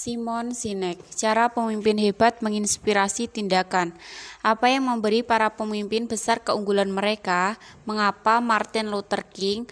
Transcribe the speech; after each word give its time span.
Simon 0.00 0.56
Sinek, 0.56 0.96
cara 1.12 1.52
pemimpin 1.52 2.00
hebat 2.00 2.40
menginspirasi 2.40 3.28
tindakan. 3.28 3.92
Apa 4.40 4.72
yang 4.72 4.88
memberi 4.88 5.20
para 5.20 5.52
pemimpin 5.52 6.08
besar 6.08 6.40
keunggulan 6.40 6.88
mereka? 6.88 7.60
Mengapa 7.84 8.40
Martin 8.40 8.88
Luther 8.88 9.28
King, 9.28 9.68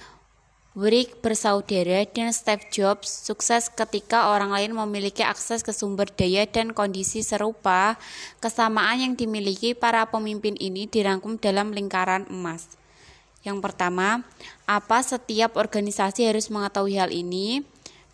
Wright 0.76 1.16
bersaudara, 1.24 2.04
dan 2.04 2.28
Steve 2.36 2.68
Jobs 2.68 3.08
sukses 3.08 3.72
ketika 3.72 4.28
orang 4.28 4.52
lain 4.52 4.76
memiliki 4.76 5.24
akses 5.24 5.64
ke 5.64 5.72
sumber 5.72 6.12
daya 6.12 6.44
dan 6.44 6.76
kondisi 6.76 7.24
serupa? 7.24 7.96
Kesamaan 8.36 9.00
yang 9.00 9.16
dimiliki 9.16 9.72
para 9.72 10.12
pemimpin 10.12 10.60
ini 10.60 10.84
dirangkum 10.84 11.40
dalam 11.40 11.72
lingkaran 11.72 12.28
emas. 12.28 12.76
Yang 13.48 13.64
pertama, 13.64 14.28
apa 14.68 15.00
setiap 15.00 15.56
organisasi 15.56 16.28
harus 16.28 16.52
mengetahui 16.52 17.00
hal 17.00 17.16
ini? 17.16 17.64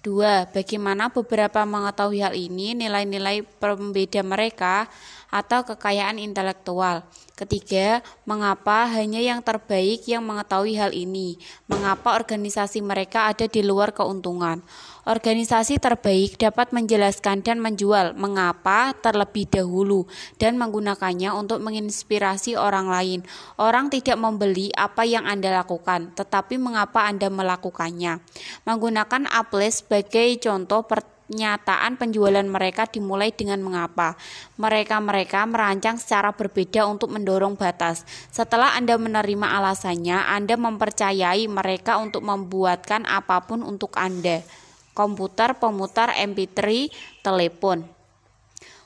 Dua, 0.04 0.44
bagaimana 0.44 1.08
beberapa 1.08 1.64
mengetahui 1.64 2.20
hal 2.20 2.36
ini, 2.36 2.76
nilai-nilai 2.76 3.40
pembeda 3.56 4.20
mereka 4.20 4.84
atau 5.32 5.64
kekayaan 5.64 6.20
intelektual. 6.20 7.08
Ketiga, 7.32 8.04
mengapa 8.28 8.84
hanya 8.84 9.24
yang 9.24 9.40
terbaik 9.40 10.04
yang 10.04 10.20
mengetahui 10.20 10.76
hal 10.76 10.92
ini? 10.92 11.40
Mengapa 11.64 12.20
organisasi 12.20 12.84
mereka 12.84 13.32
ada 13.32 13.48
di 13.48 13.64
luar 13.64 13.96
keuntungan? 13.96 14.60
Organisasi 15.04 15.84
terbaik 15.84 16.40
dapat 16.40 16.72
menjelaskan 16.72 17.44
dan 17.44 17.60
menjual 17.60 18.16
mengapa 18.16 18.96
terlebih 19.04 19.44
dahulu 19.44 20.08
dan 20.40 20.56
menggunakannya 20.56 21.28
untuk 21.36 21.60
menginspirasi 21.60 22.56
orang 22.56 22.88
lain. 22.88 23.20
Orang 23.60 23.92
tidak 23.92 24.16
membeli 24.16 24.72
apa 24.72 25.04
yang 25.04 25.28
Anda 25.28 25.60
lakukan, 25.60 26.16
tetapi 26.16 26.56
mengapa 26.56 27.04
Anda 27.04 27.28
melakukannya. 27.28 28.24
Menggunakan 28.64 29.28
Apple 29.28 29.68
sebagai 29.68 30.40
contoh 30.40 30.88
pernyataan 30.88 32.00
penjualan 32.00 32.48
mereka 32.48 32.88
dimulai 32.88 33.28
dengan 33.28 33.60
mengapa. 33.60 34.16
Mereka-mereka 34.56 35.44
merancang 35.44 36.00
secara 36.00 36.32
berbeda 36.32 36.88
untuk 36.88 37.12
mendorong 37.12 37.60
batas. 37.60 38.08
Setelah 38.32 38.72
Anda 38.72 38.96
menerima 38.96 39.52
alasannya, 39.52 40.32
Anda 40.32 40.56
mempercayai 40.56 41.44
mereka 41.44 42.00
untuk 42.00 42.24
membuatkan 42.24 43.04
apa 43.04 43.44
pun 43.44 43.60
untuk 43.60 43.92
Anda 44.00 44.63
komputer, 44.94 45.58
pemutar 45.58 46.14
MP3, 46.14 46.88
telepon. 47.20 47.84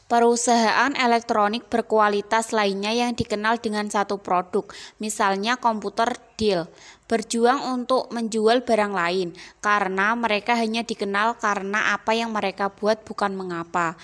Perusahaan 0.09 0.97
elektronik 0.97 1.69
berkualitas 1.69 2.57
lainnya 2.57 2.97
yang 2.97 3.13
dikenal 3.13 3.61
dengan 3.61 3.93
satu 3.93 4.17
produk, 4.17 4.65
misalnya 4.97 5.61
komputer 5.61 6.17
Dell, 6.41 6.65
berjuang 7.05 7.61
untuk 7.77 8.09
menjual 8.09 8.65
barang 8.65 8.97
lain 8.97 9.37
karena 9.61 10.17
mereka 10.17 10.57
hanya 10.57 10.81
dikenal 10.81 11.37
karena 11.37 11.93
apa 11.93 12.17
yang 12.17 12.33
mereka 12.33 12.73
buat, 12.73 13.05
bukan 13.05 13.37
mengapa. 13.37 14.01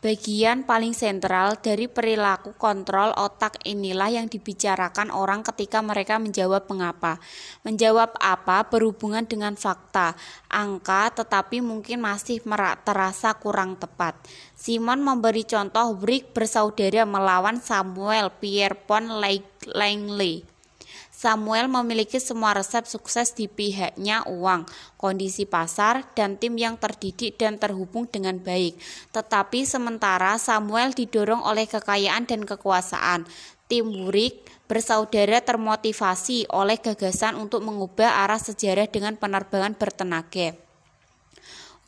Bagian 0.00 0.64
paling 0.64 0.96
sentral 0.96 1.60
dari 1.60 1.84
perilaku 1.84 2.56
kontrol 2.56 3.12
otak 3.20 3.60
inilah 3.68 4.08
yang 4.08 4.32
dibicarakan 4.32 5.12
orang 5.12 5.44
ketika 5.44 5.84
mereka 5.84 6.16
menjawab 6.16 6.64
mengapa. 6.72 7.20
Menjawab 7.68 8.16
apa 8.16 8.64
berhubungan 8.64 9.28
dengan 9.28 9.60
fakta, 9.60 10.16
angka, 10.48 11.12
tetapi 11.20 11.60
mungkin 11.60 12.00
masih 12.00 12.40
terasa 12.80 13.36
kurang 13.36 13.76
tepat. 13.76 14.16
Simon 14.56 15.04
memberi 15.04 15.44
contoh 15.44 15.92
Brick 15.92 16.32
bersaudara 16.32 17.04
melawan 17.04 17.60
Samuel 17.60 18.32
Pierpont 18.40 19.20
Langley. 19.68 20.49
Samuel 21.20 21.68
memiliki 21.68 22.16
semua 22.16 22.56
resep 22.56 22.88
sukses 22.88 23.36
di 23.36 23.44
pihaknya 23.44 24.24
uang, 24.24 24.64
kondisi 24.96 25.44
pasar, 25.44 26.08
dan 26.16 26.40
tim 26.40 26.56
yang 26.56 26.80
terdidik 26.80 27.36
dan 27.36 27.60
terhubung 27.60 28.08
dengan 28.08 28.40
baik. 28.40 28.80
Tetapi 29.12 29.68
sementara 29.68 30.40
Samuel 30.40 30.96
didorong 30.96 31.44
oleh 31.44 31.68
kekayaan 31.68 32.24
dan 32.24 32.48
kekuasaan. 32.48 33.28
Tim 33.68 33.92
Wurik 33.92 34.48
bersaudara 34.64 35.44
termotivasi 35.44 36.48
oleh 36.56 36.80
gagasan 36.80 37.36
untuk 37.36 37.68
mengubah 37.68 38.24
arah 38.24 38.40
sejarah 38.40 38.88
dengan 38.88 39.20
penerbangan 39.20 39.76
bertenaga. 39.76 40.56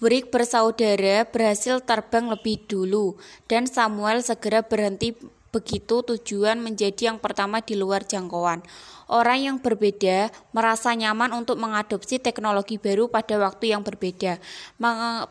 Wurik 0.05 0.29
bersaudara 0.29 1.25
berhasil 1.25 1.81
terbang 1.81 2.29
lebih 2.29 2.69
dulu 2.69 3.17
dan 3.49 3.65
Samuel 3.65 4.21
segera 4.21 4.61
berhenti 4.61 5.17
begitu 5.53 6.01
tujuan 6.01 6.59
menjadi 6.59 7.13
yang 7.13 7.21
pertama 7.21 7.61
di 7.61 7.77
luar 7.77 8.09
jangkauan. 8.09 8.65
Orang 9.13 9.39
yang 9.45 9.57
berbeda 9.61 10.33
merasa 10.57 10.97
nyaman 10.97 11.37
untuk 11.37 11.61
mengadopsi 11.61 12.17
teknologi 12.17 12.81
baru 12.81 13.13
pada 13.13 13.37
waktu 13.37 13.77
yang 13.77 13.85
berbeda. 13.85 14.41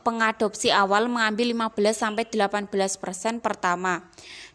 Pengadopsi 0.06 0.70
awal 0.70 1.10
mengambil 1.10 1.50
15 1.74 1.98
sampai 1.98 2.30
18% 2.30 2.70
pertama 3.42 4.06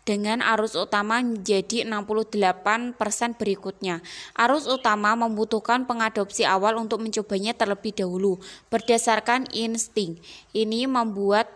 dengan 0.06 0.38
arus 0.54 0.78
utama 0.78 1.18
menjadi 1.18 1.82
68% 1.82 2.94
berikutnya. 3.34 4.06
Arus 4.38 4.70
utama 4.70 5.18
membutuhkan 5.18 5.82
pengadopsi 5.90 6.46
awal 6.46 6.78
untuk 6.78 7.02
mencobanya 7.02 7.58
terlebih 7.58 7.90
dahulu 7.90 8.38
berdasarkan 8.70 9.50
insting. 9.50 10.22
Ini 10.54 10.86
membuat 10.86 11.50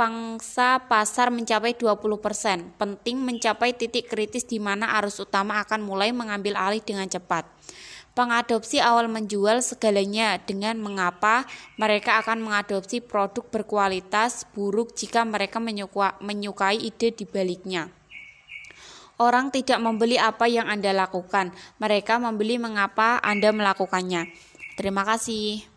pangsa 0.00 0.80
pasar 0.88 1.28
mencapai 1.28 1.76
20%. 1.76 2.80
Penting 2.80 3.20
mencapai 3.20 3.76
titik 3.76 4.08
kritis 4.08 4.48
di 4.48 4.56
mana 4.56 4.96
arus 4.96 5.20
utama 5.20 5.60
akan 5.60 5.84
mulai 5.84 6.08
mengambil 6.08 6.56
alih 6.56 6.80
dengan 6.80 7.04
cepat. 7.04 7.44
Pengadopsi 8.16 8.80
awal 8.80 9.12
menjual 9.12 9.60
segalanya 9.60 10.40
dengan 10.40 10.80
mengapa 10.80 11.44
mereka 11.76 12.16
akan 12.24 12.40
mengadopsi 12.40 13.04
produk 13.04 13.44
berkualitas 13.52 14.48
buruk 14.56 14.96
jika 14.96 15.20
mereka 15.28 15.60
menyukai 16.24 16.80
ide 16.80 17.12
di 17.12 17.28
baliknya. 17.28 17.92
Orang 19.20 19.52
tidak 19.52 19.84
membeli 19.84 20.16
apa 20.16 20.48
yang 20.48 20.64
Anda 20.64 20.96
lakukan, 20.96 21.52
mereka 21.76 22.16
membeli 22.16 22.56
mengapa 22.56 23.20
Anda 23.20 23.52
melakukannya. 23.52 24.32
Terima 24.80 25.04
kasih. 25.04 25.60